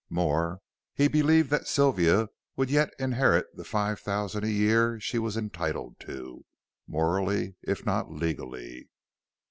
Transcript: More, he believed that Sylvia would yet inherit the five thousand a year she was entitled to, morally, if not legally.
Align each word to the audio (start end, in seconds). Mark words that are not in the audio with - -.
More, 0.09 0.61
he 0.95 1.07
believed 1.07 1.51
that 1.51 1.67
Sylvia 1.67 2.29
would 2.55 2.71
yet 2.71 2.91
inherit 2.97 3.55
the 3.55 3.63
five 3.63 3.99
thousand 3.99 4.43
a 4.43 4.49
year 4.49 4.99
she 4.99 5.19
was 5.19 5.37
entitled 5.37 5.99
to, 5.99 6.43
morally, 6.87 7.53
if 7.61 7.85
not 7.85 8.09
legally. 8.11 8.89